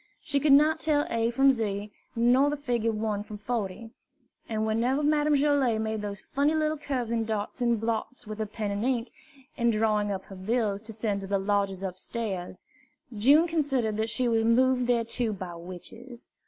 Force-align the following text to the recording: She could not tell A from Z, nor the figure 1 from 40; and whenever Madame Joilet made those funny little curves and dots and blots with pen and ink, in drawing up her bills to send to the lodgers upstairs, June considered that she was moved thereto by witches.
She 0.23 0.39
could 0.39 0.51
not 0.53 0.79
tell 0.79 1.05
A 1.11 1.29
from 1.29 1.51
Z, 1.51 1.91
nor 2.15 2.49
the 2.49 2.57
figure 2.57 2.91
1 2.91 3.21
from 3.23 3.37
40; 3.37 3.91
and 4.49 4.65
whenever 4.65 5.03
Madame 5.03 5.35
Joilet 5.35 5.79
made 5.79 6.01
those 6.01 6.23
funny 6.33 6.55
little 6.55 6.75
curves 6.79 7.11
and 7.11 7.27
dots 7.27 7.61
and 7.61 7.79
blots 7.79 8.25
with 8.25 8.39
pen 8.51 8.71
and 8.71 8.83
ink, 8.83 9.11
in 9.57 9.69
drawing 9.69 10.11
up 10.11 10.23
her 10.23 10.35
bills 10.35 10.81
to 10.81 10.93
send 10.93 11.21
to 11.21 11.27
the 11.27 11.37
lodgers 11.37 11.83
upstairs, 11.83 12.65
June 13.15 13.45
considered 13.47 13.97
that 13.97 14.09
she 14.09 14.27
was 14.27 14.43
moved 14.43 14.87
thereto 14.87 15.33
by 15.33 15.53
witches. 15.53 16.25